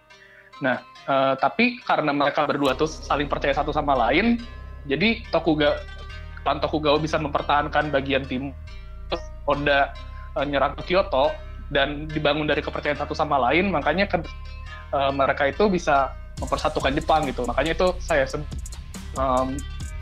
Nah 0.60 0.84
uh, 1.07 1.34
tapi 1.39 1.79
karena 1.84 2.12
mereka 2.12 2.43
berdua 2.45 2.75
tuh 2.75 2.88
saling 2.88 3.31
percaya 3.31 3.55
satu 3.55 3.72
sama 3.72 3.95
lain 3.95 4.39
jadi 4.86 5.24
Tokugawa 5.31 5.79
klan 6.43 6.60
Tokugawa 6.62 7.00
bisa 7.00 7.17
mempertahankan 7.17 7.89
bagian 7.89 8.27
timur 8.27 8.53
Oda 9.45 9.93
uh, 10.36 10.45
nyerang 10.45 10.75
ke 10.81 10.93
Kyoto 10.93 11.31
dan 11.74 12.05
dibangun 12.05 12.45
dari 12.45 12.62
kepercayaan 12.62 12.98
satu 13.01 13.17
sama 13.17 13.41
lain 13.50 13.74
makanya 13.74 14.05
kan 14.05 14.22
uh, 14.93 15.10
mereka 15.10 15.50
itu 15.50 15.65
bisa 15.69 16.13
mempersatukan 16.39 16.91
Jepang 16.95 17.24
gitu. 17.27 17.48
Makanya 17.48 17.72
itu 17.75 17.88
saya 18.03 18.27
um, 19.15 19.55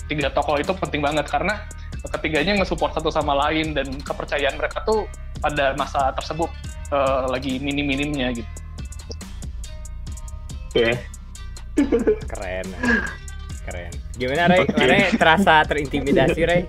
tiga 0.10 0.30
tokoh 0.30 0.60
itu 0.60 0.72
penting 0.78 1.02
banget 1.02 1.26
karena 1.30 1.64
ketiganya 2.04 2.60
nge-support 2.60 2.92
satu 2.92 3.08
sama 3.08 3.32
lain 3.48 3.72
dan 3.72 3.88
kepercayaan 4.04 4.60
mereka 4.60 4.84
tuh 4.84 5.08
pada 5.40 5.72
masa 5.80 6.12
tersebut 6.20 6.52
uh, 6.92 7.26
lagi 7.32 7.58
minim-minimnya 7.64 8.36
gitu. 8.36 8.52
Oke. 10.74 10.90
Okay. 10.90 10.94
Keren. 12.28 12.68
Keren. 13.64 13.94
Gimana 14.20 14.44
Ray? 14.52 14.60
Okay. 14.68 14.86
Ray 14.86 15.04
terasa 15.16 15.64
terintimidasi 15.66 16.42
Ray? 16.44 16.64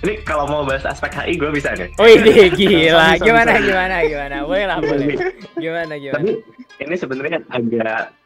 ini 0.00 0.24
kalau 0.24 0.48
mau 0.48 0.64
bahas 0.64 0.88
aspek 0.88 1.12
HI 1.12 1.36
gue 1.36 1.50
bisa 1.52 1.76
nih. 1.76 1.92
Oh 2.00 2.08
ini 2.08 2.48
gila. 2.56 3.20
Gimana 3.20 3.60
gimana 3.60 3.96
gimana? 4.08 4.36
Boleh 4.48 4.64
lah 4.64 4.78
boleh. 4.80 5.16
Gimana 5.60 5.94
gimana? 6.00 6.24
Tapi 6.24 6.32
ini 6.80 6.94
sebenarnya 6.96 7.38
agak 7.52 8.16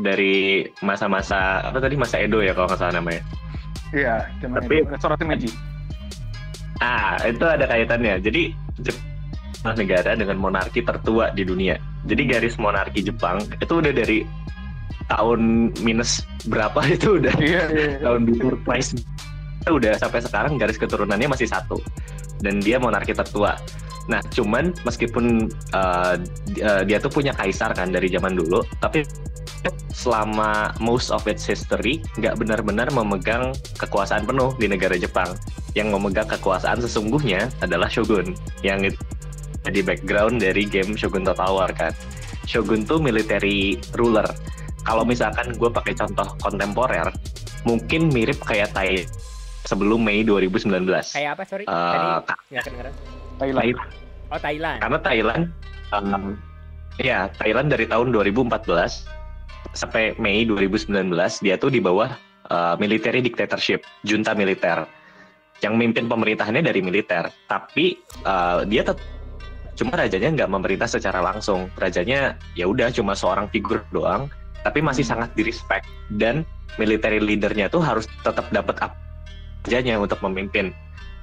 dari 0.00 0.66
masa-masa 0.84 1.64
apa 1.64 1.78
tadi 1.82 1.94
masa 1.98 2.20
Edo 2.20 2.44
ya 2.44 2.52
kalau 2.52 2.68
nggak 2.68 2.80
salah 2.80 2.94
namanya. 3.00 3.22
Iya, 3.88 4.28
tapi 4.44 4.84
restoratif 4.84 5.24
Meiji. 5.24 5.50
Ah, 6.78 7.16
itu 7.24 7.42
ada 7.42 7.64
kaitannya. 7.64 8.20
Jadi 8.20 8.52
Jepang 8.78 9.74
negara 9.74 10.14
dengan 10.14 10.36
monarki 10.38 10.84
tertua 10.84 11.32
di 11.34 11.42
dunia. 11.42 11.80
Jadi 12.06 12.22
garis 12.28 12.54
monarki 12.60 13.02
Jepang 13.02 13.42
itu 13.58 13.80
udah 13.80 13.90
dari 13.90 14.22
tahun 15.08 15.72
minus 15.82 16.22
berapa 16.46 16.78
itu 16.96 17.16
udah 17.16 17.34
iya, 17.40 17.64
iya, 17.72 17.86
iya. 17.96 17.98
tahun 18.04 18.28
before 18.28 18.60
Christ 18.68 19.00
udah 19.68 20.00
sampai 20.00 20.20
sekarang 20.24 20.56
garis 20.56 20.80
keturunannya 20.80 21.28
masih 21.28 21.48
satu 21.48 21.76
dan 22.40 22.62
dia 22.62 22.78
monarki 22.78 23.12
tertua. 23.12 23.58
Nah, 24.08 24.24
cuman 24.32 24.72
meskipun 24.88 25.52
uh, 25.76 26.16
dia 26.88 26.96
tuh 26.96 27.12
punya 27.12 27.36
kaisar 27.36 27.76
kan 27.76 27.92
dari 27.92 28.08
zaman 28.08 28.32
dulu, 28.32 28.64
tapi 28.80 29.04
selama 29.90 30.70
most 30.78 31.10
of 31.10 31.26
its 31.26 31.42
history 31.42 31.98
nggak 32.16 32.38
benar-benar 32.38 32.86
memegang 32.94 33.50
kekuasaan 33.82 34.24
penuh 34.24 34.54
di 34.56 34.70
negara 34.70 34.94
Jepang. 34.94 35.34
Yang 35.74 35.98
memegang 35.98 36.28
kekuasaan 36.30 36.78
sesungguhnya 36.82 37.50
adalah 37.62 37.90
shogun, 37.90 38.34
yang 38.62 38.86
jadi 39.66 39.80
background 39.84 40.40
dari 40.40 40.64
game 40.64 40.94
Shogun 40.94 41.26
Total 41.26 41.50
War 41.50 41.70
kan. 41.74 41.92
Shogun 42.48 42.86
tuh 42.86 43.02
military 43.02 43.76
ruler. 43.98 44.24
Kalau 44.86 45.04
misalkan 45.04 45.52
gue 45.52 45.68
pakai 45.68 45.92
contoh 45.92 46.24
kontemporer, 46.40 47.12
mungkin 47.68 48.08
mirip 48.08 48.40
kayak 48.40 48.72
Thailand 48.72 49.10
sebelum 49.68 50.00
Mei 50.00 50.24
2019. 50.24 50.88
Kayak 51.12 51.30
apa 51.36 51.42
sorry? 51.44 51.64
Uh, 51.68 52.24
Tadi 52.24 52.56
nggak 52.56 52.64
kedengeran. 52.64 52.94
Thailand. 53.36 53.76
Oh 54.28 54.40
Thailand. 54.40 54.78
Karena 54.80 54.98
Thailand, 55.04 55.42
um, 55.92 56.24
ya 56.96 57.28
Thailand 57.36 57.68
dari 57.68 57.84
tahun 57.84 58.08
2014 58.16 59.17
sampai 59.72 60.16
Mei 60.18 60.44
2019 60.46 60.90
dia 61.44 61.54
tuh 61.60 61.70
di 61.70 61.78
bawah 61.78 62.10
uh, 62.50 62.74
military 62.80 63.20
dictatorship, 63.22 63.84
junta 64.02 64.32
militer. 64.32 64.88
Yang 65.58 65.74
mimpin 65.74 66.06
pemerintahannya 66.06 66.62
dari 66.62 66.78
militer, 66.78 67.34
tapi 67.50 67.98
uh, 68.22 68.62
dia 68.62 68.86
tetap 68.86 69.02
cuma 69.74 69.94
rajanya 69.94 70.30
nggak 70.34 70.50
memerintah 70.50 70.86
secara 70.86 71.18
langsung. 71.18 71.66
Rajanya 71.74 72.38
ya 72.54 72.70
udah 72.70 72.94
cuma 72.94 73.18
seorang 73.18 73.50
figur 73.50 73.82
doang, 73.90 74.30
tapi 74.62 74.78
masih 74.78 75.02
hmm. 75.02 75.12
sangat 75.14 75.30
direspek 75.34 75.82
dan 76.14 76.46
military 76.78 77.18
leadernya 77.18 77.66
tuh 77.66 77.82
harus 77.82 78.06
tetap 78.22 78.46
dapat 78.54 78.78
kerjanya 79.66 79.98
untuk 79.98 80.22
memimpin. 80.22 80.70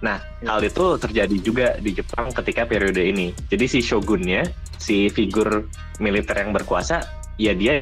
Nah, 0.03 0.19
ya. 0.43 0.55
hal 0.55 0.61
itu 0.67 0.99
terjadi 0.99 1.37
juga 1.39 1.67
di 1.79 1.95
Jepang 1.95 2.27
ketika 2.35 2.67
periode 2.67 2.99
ini. 2.99 3.31
Jadi 3.47 3.65
si 3.65 3.79
shogunnya, 3.79 4.43
si 4.75 5.07
figur 5.07 5.71
militer 6.03 6.35
yang 6.43 6.51
berkuasa, 6.51 7.01
ya 7.39 7.55
dia 7.55 7.79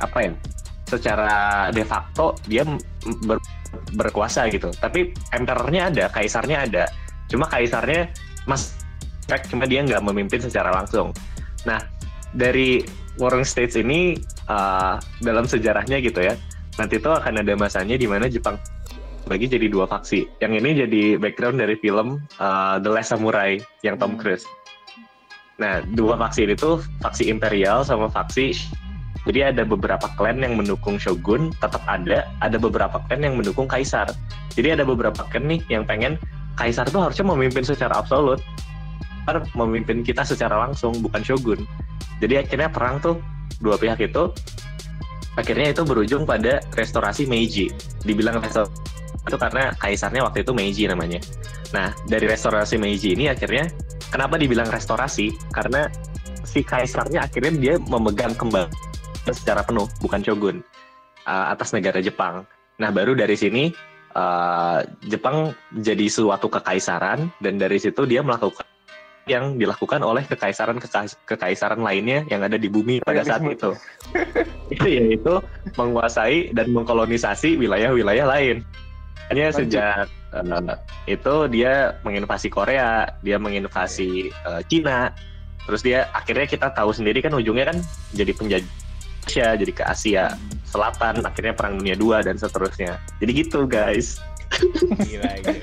apa 0.00 0.18
ya? 0.20 0.32
Secara 0.88 1.68
de 1.70 1.84
facto 1.86 2.34
dia 2.48 2.66
ber, 3.26 3.38
berkuasa 3.94 4.50
gitu. 4.50 4.70
Tapi 4.74 5.14
emperornya 5.34 5.90
ada, 5.92 6.04
kaisarnya 6.10 6.66
ada. 6.66 6.84
Cuma 7.30 7.46
kaisarnya 7.46 8.10
mas 8.48 8.74
cuma 9.46 9.62
dia 9.70 9.86
nggak 9.86 10.02
memimpin 10.02 10.42
secara 10.42 10.74
langsung. 10.74 11.14
Nah, 11.62 11.78
dari 12.34 12.82
Warring 13.18 13.46
States 13.46 13.78
ini 13.78 14.18
uh, 14.50 14.98
dalam 15.22 15.46
sejarahnya 15.46 16.02
gitu 16.02 16.18
ya, 16.24 16.34
nanti 16.80 16.98
itu 16.98 17.10
akan 17.10 17.38
ada 17.38 17.54
masanya 17.54 17.94
di 17.94 18.10
mana 18.10 18.26
Jepang 18.26 18.58
bagi 19.30 19.46
jadi 19.46 19.70
dua 19.70 19.86
faksi. 19.86 20.26
Yang 20.42 20.52
ini 20.58 20.70
jadi 20.86 21.02
background 21.22 21.62
dari 21.62 21.78
film 21.78 22.18
uh, 22.42 22.82
The 22.82 22.90
Last 22.90 23.14
Samurai 23.14 23.62
yang 23.86 23.94
Tom 24.00 24.18
hmm. 24.18 24.20
Cruise. 24.20 24.46
Nah, 25.60 25.84
dua 25.94 26.16
faksi 26.16 26.48
ini 26.48 26.56
tuh 26.56 26.80
faksi 27.04 27.28
imperial 27.28 27.84
sama 27.84 28.08
faksi 28.08 28.56
jadi 29.28 29.52
ada 29.52 29.68
beberapa 29.68 30.08
klan 30.16 30.40
yang 30.40 30.56
mendukung 30.56 30.96
shogun 30.96 31.52
tetap 31.60 31.84
ada, 31.84 32.24
ada 32.40 32.56
beberapa 32.56 32.96
klan 33.04 33.20
yang 33.20 33.36
mendukung 33.36 33.68
kaisar. 33.68 34.08
Jadi 34.56 34.80
ada 34.80 34.84
beberapa 34.88 35.20
klan 35.28 35.44
nih 35.44 35.60
yang 35.68 35.84
pengen 35.84 36.16
kaisar 36.56 36.88
tuh 36.88 37.04
harusnya 37.04 37.28
memimpin 37.28 37.60
secara 37.60 38.00
absolut, 38.00 38.40
memimpin 39.52 40.00
kita 40.00 40.24
secara 40.24 40.56
langsung 40.56 40.96
bukan 41.04 41.20
shogun. 41.20 41.60
Jadi 42.24 42.40
akhirnya 42.40 42.72
perang 42.72 42.96
tuh 43.00 43.20
dua 43.60 43.76
pihak 43.76 44.00
itu 44.00 44.32
akhirnya 45.36 45.76
itu 45.76 45.82
berujung 45.84 46.24
pada 46.24 46.64
restorasi 46.72 47.28
Meiji. 47.28 47.68
Dibilang 48.00 48.40
restorasi 48.40 48.72
itu 49.20 49.36
karena 49.36 49.76
kaisarnya 49.76 50.24
waktu 50.24 50.48
itu 50.48 50.52
Meiji 50.56 50.82
namanya. 50.88 51.20
Nah, 51.76 51.92
dari 52.08 52.24
restorasi 52.24 52.80
Meiji 52.80 53.12
ini 53.12 53.28
akhirnya 53.28 53.68
kenapa 54.08 54.40
dibilang 54.40 54.72
restorasi? 54.72 55.36
Karena 55.52 55.86
si 56.40 56.64
kaisarnya 56.64 57.28
akhirnya 57.28 57.52
dia 57.52 57.74
memegang 57.78 58.32
kembali 58.32 58.89
secara 59.32 59.64
penuh, 59.64 59.86
bukan 60.02 60.20
shogun 60.22 60.56
uh, 61.26 61.52
atas 61.52 61.72
negara 61.74 61.98
Jepang. 62.02 62.44
Nah, 62.80 62.90
baru 62.92 63.12
dari 63.12 63.36
sini 63.36 63.70
uh, 64.16 64.80
Jepang 65.06 65.52
jadi 65.76 66.06
suatu 66.08 66.48
kekaisaran 66.48 67.30
dan 67.42 67.54
dari 67.60 67.76
situ 67.76 68.06
dia 68.08 68.24
melakukan 68.24 68.64
yang 69.28 69.60
dilakukan 69.60 70.00
oleh 70.02 70.24
kekaisaran 70.26 70.80
kekaisaran 71.28 71.78
lainnya 71.78 72.26
yang 72.26 72.42
ada 72.42 72.56
di 72.56 72.66
bumi 72.66 73.04
pada 73.04 73.22
saat 73.22 73.44
itu. 73.46 73.70
itu 74.74 74.86
yaitu 74.86 75.34
menguasai 75.76 76.50
dan 76.56 76.72
mengkolonisasi 76.72 77.60
wilayah-wilayah 77.60 78.26
lain. 78.26 78.66
Hanya 79.30 79.54
sejak 79.54 80.10
uh, 80.34 80.74
itu 81.06 81.34
dia 81.52 81.94
menginvasi 82.02 82.50
Korea, 82.50 83.06
dia 83.22 83.38
menginvasi 83.38 84.34
uh, 84.42 84.58
Cina, 84.66 85.14
terus 85.68 85.86
dia 85.86 86.10
akhirnya 86.10 86.50
kita 86.50 86.74
tahu 86.74 86.90
sendiri 86.90 87.22
kan 87.22 87.30
ujungnya 87.38 87.70
kan 87.70 87.78
jadi 88.10 88.34
penjajah, 88.34 88.66
jadi 89.28 89.72
ke 89.72 89.84
Asia 89.84 90.34
Selatan, 90.70 91.26
akhirnya 91.26 91.52
Perang 91.52 91.82
Dunia 91.82 91.98
II 91.98 92.14
dan 92.22 92.38
seterusnya. 92.38 93.02
Jadi 93.18 93.30
gitu 93.34 93.66
guys. 93.66 94.22
Gila, 95.06 95.30
gila. 95.42 95.54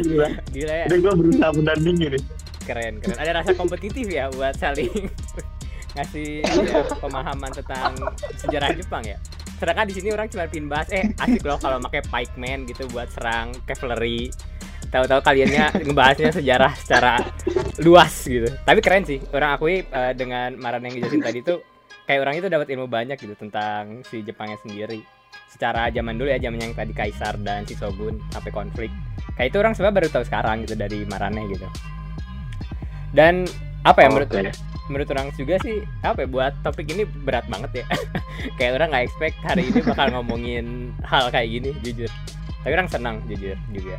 gila. 0.00 0.28
gila 0.52 0.74
ya. 0.84 0.86
Gue 0.88 1.12
berusaha 1.12 1.50
menanding 1.52 1.96
ini. 2.12 2.20
Keren, 2.64 3.00
keren. 3.00 3.16
Ada 3.20 3.44
rasa 3.44 3.52
kompetitif 3.52 4.08
ya 4.08 4.32
buat 4.32 4.56
saling 4.56 5.12
ngasih 5.94 6.42
ya, 6.42 6.82
pemahaman 6.98 7.54
tentang 7.54 7.94
sejarah 8.42 8.74
Jepang 8.74 9.06
ya 9.06 9.18
sedangkan 9.54 9.86
di 9.86 9.94
sini 9.94 10.08
orang 10.10 10.26
cuma 10.26 10.50
pin 10.50 10.66
bahas 10.66 10.90
eh 10.90 11.14
asik 11.14 11.46
loh 11.46 11.58
kalau 11.62 11.78
pakai 11.86 12.02
pikeman 12.10 12.66
gitu 12.66 12.90
buat 12.90 13.06
serang 13.14 13.54
cavalry 13.70 14.34
tahu-tahu 14.90 15.22
kaliannya 15.22 15.70
ngebahasnya 15.86 16.30
sejarah 16.34 16.74
secara 16.74 17.22
luas 17.86 18.10
gitu 18.26 18.50
tapi 18.66 18.82
keren 18.82 19.06
sih 19.06 19.22
orang 19.30 19.54
akui 19.54 19.86
uh, 19.94 20.10
dengan 20.12 20.58
Maran 20.58 20.84
yang 20.86 20.98
dijelasin 20.98 21.22
tadi 21.22 21.40
tuh 21.46 21.62
kayak 22.04 22.20
orang 22.24 22.34
itu 22.40 22.48
dapat 22.48 22.68
ilmu 22.72 22.86
banyak 22.86 23.16
gitu 23.16 23.34
tentang 23.36 24.04
si 24.08 24.20
Jepangnya 24.24 24.60
sendiri. 24.60 25.00
Secara 25.50 25.90
zaman 25.90 26.18
dulu 26.18 26.30
ya 26.30 26.38
zaman 26.42 26.58
yang 26.58 26.74
tadi 26.74 26.90
Kaisar 26.90 27.38
dan 27.42 27.62
si 27.64 27.78
Shogun 27.78 28.18
sampai 28.34 28.50
konflik. 28.50 28.90
Kayak 29.38 29.48
itu 29.54 29.58
orang 29.62 29.72
sebenarnya 29.74 29.96
baru 29.98 30.08
tahu 30.10 30.24
sekarang 30.26 30.56
gitu 30.66 30.74
dari 30.74 30.98
Marane 31.06 31.42
gitu. 31.50 31.66
Dan 33.14 33.46
apa 33.86 34.02
ya 34.02 34.08
oh, 34.10 34.18
menurut 34.18 34.30
okay 34.30 34.74
menurut 34.88 35.08
orang 35.16 35.32
juga 35.36 35.56
sih 35.64 35.80
apa 36.04 36.24
ya 36.24 36.28
buat 36.28 36.52
topik 36.60 36.92
ini 36.92 37.08
berat 37.24 37.48
banget 37.48 37.84
ya. 37.84 37.86
Kayak 38.60 38.72
orang 38.80 38.88
nggak 38.92 39.04
expect 39.08 39.36
hari 39.40 39.62
ini 39.72 39.80
bakal 39.88 40.06
ngomongin 40.12 40.92
hal 41.04 41.32
kayak 41.32 41.48
gini 41.48 41.70
jujur. 41.80 42.10
Tapi 42.64 42.72
orang 42.72 42.88
senang 42.88 43.16
jujur 43.28 43.56
juga. 43.72 43.96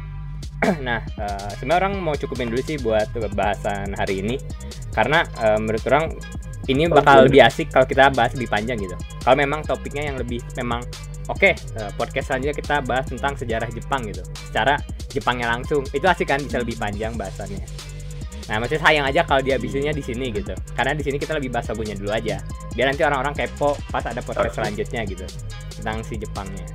Nah 0.87 1.03
uh, 1.19 1.51
sebenarnya 1.59 1.81
orang 1.83 1.93
mau 1.99 2.15
cukupin 2.15 2.49
dulu 2.49 2.61
sih 2.63 2.77
buat 2.79 3.09
bahasan 3.33 3.97
hari 3.97 4.21
ini. 4.21 4.37
Karena 4.93 5.25
uh, 5.41 5.57
menurut 5.59 5.83
orang 5.89 6.15
ini 6.65 6.89
bakal 6.89 7.29
lebih 7.29 7.45
asik 7.45 7.69
kalau 7.69 7.85
kita 7.85 8.09
bahas 8.13 8.33
lebih 8.33 8.49
panjang 8.49 8.77
gitu. 8.81 8.97
Kalau 9.21 9.37
memang 9.37 9.61
topiknya 9.61 10.09
yang 10.09 10.17
lebih 10.17 10.41
memang 10.57 10.81
oke 11.29 11.37
okay, 11.37 11.53
uh, 11.77 11.89
podcast 11.93 12.33
selanjutnya 12.33 12.55
kita 12.57 12.75
bahas 12.85 13.05
tentang 13.05 13.33
sejarah 13.37 13.69
Jepang 13.69 14.01
gitu. 14.09 14.23
Secara 14.49 14.77
Jepangnya 15.13 15.47
langsung. 15.53 15.85
Itu 15.93 16.05
asik 16.09 16.25
kan 16.25 16.41
bisa 16.41 16.57
lebih 16.61 16.75
panjang 16.81 17.13
bahasannya. 17.13 17.61
Nah 18.45 18.61
maksudnya 18.61 18.81
sayang 18.81 19.05
aja 19.05 19.21
kalau 19.25 19.41
dia 19.41 19.57
habisinnya 19.57 19.93
di 19.93 20.01
sini 20.01 20.33
gitu. 20.33 20.53
Karena 20.73 20.97
di 20.97 21.03
sini 21.05 21.17
kita 21.21 21.37
lebih 21.37 21.53
bahas 21.53 21.69
lagunya 21.69 21.93
dulu 21.93 22.11
aja. 22.13 22.41
Biar 22.73 22.85
nanti 22.89 23.01
orang-orang 23.05 23.33
kepo 23.37 23.77
pas 23.93 24.05
ada 24.05 24.21
podcast 24.25 24.57
selanjutnya 24.57 25.01
gitu 25.05 25.25
tentang 25.81 26.01
si 26.01 26.17
Jepangnya. 26.17 26.65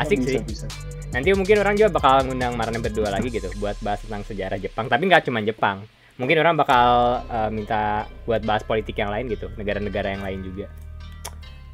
Asik 0.00 0.24
bisa, 0.24 0.40
sih. 0.40 0.40
bisa. 0.44 0.66
Nanti 1.08 1.32
mungkin 1.32 1.56
orang 1.60 1.76
juga 1.76 1.88
bakal 1.92 2.28
ngundang 2.28 2.56
Marne 2.56 2.80
berdua 2.80 3.08
lagi 3.12 3.32
gitu 3.32 3.48
buat 3.60 3.76
bahas 3.84 4.00
tentang 4.04 4.24
sejarah 4.24 4.56
Jepang. 4.56 4.88
Tapi 4.88 5.02
nggak 5.08 5.28
cuma 5.28 5.40
Jepang 5.44 5.84
mungkin 6.18 6.36
orang 6.42 6.58
bakal 6.58 7.22
uh, 7.30 7.48
minta 7.48 8.10
buat 8.26 8.42
bahas 8.42 8.66
politik 8.66 8.98
yang 8.98 9.14
lain 9.14 9.30
gitu 9.30 9.46
negara-negara 9.54 10.18
yang 10.18 10.22
lain 10.26 10.42
juga. 10.42 10.66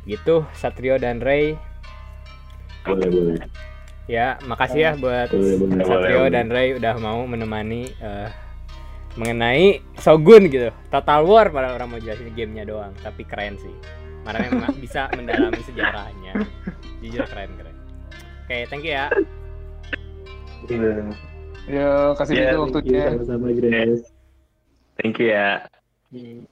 Gitu 0.04 0.44
Satrio 0.52 1.00
dan 1.00 1.24
Ray. 1.24 1.56
Boleh 2.84 3.08
boleh. 3.08 3.36
Ya 4.04 4.36
makasih 4.44 4.80
ya 4.84 4.92
buat 5.00 5.32
boleh, 5.32 5.56
boleh, 5.56 5.84
Satrio 5.88 6.20
boleh, 6.28 6.32
dan 6.36 6.46
Ray 6.52 6.68
udah 6.76 6.94
mau 7.00 7.24
menemani 7.24 7.88
uh, 8.04 8.28
mengenai 9.16 9.80
Shogun 9.96 10.52
gitu. 10.52 10.68
Total 10.92 11.24
War 11.24 11.48
pada 11.48 11.72
orang 11.72 11.96
mau 11.96 11.98
jelasin 11.98 12.28
gamenya 12.36 12.68
doang 12.68 12.92
tapi 13.00 13.24
keren 13.24 13.56
sih. 13.56 13.72
Marane 14.28 14.52
bisa 14.84 15.08
mendalami 15.16 15.60
sejarahnya. 15.64 16.44
Jujur 17.00 17.24
keren 17.32 17.48
keren. 17.56 17.76
Oke, 18.44 18.52
okay, 18.52 18.62
thank 18.68 18.84
you 18.84 18.92
ya. 18.92 19.08
Ya, 21.64 22.12
kasih 22.12 22.34
yeah, 22.36 22.60
waktunya. 22.60 23.16
Sama-sama, 23.16 23.48
Grace. 23.56 24.13
Thank 25.02 25.18
you 25.18 25.28
ya. 25.34 25.66
Hmm. 26.10 26.44